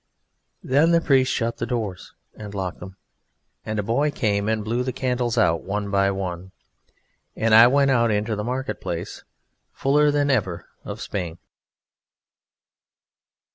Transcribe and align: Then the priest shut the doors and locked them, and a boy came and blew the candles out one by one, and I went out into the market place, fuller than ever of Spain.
Then 0.63 0.89
the 0.89 0.99
priest 0.99 1.31
shut 1.31 1.57
the 1.57 1.67
doors 1.67 2.15
and 2.33 2.55
locked 2.55 2.79
them, 2.79 2.97
and 3.63 3.77
a 3.77 3.83
boy 3.83 4.09
came 4.09 4.49
and 4.49 4.63
blew 4.65 4.81
the 4.81 4.91
candles 4.91 5.37
out 5.37 5.61
one 5.61 5.91
by 5.91 6.09
one, 6.09 6.53
and 7.35 7.53
I 7.53 7.67
went 7.67 7.91
out 7.91 8.09
into 8.09 8.35
the 8.35 8.43
market 8.43 8.81
place, 8.81 9.23
fuller 9.71 10.09
than 10.09 10.31
ever 10.31 10.65
of 10.83 11.01
Spain. 11.01 11.37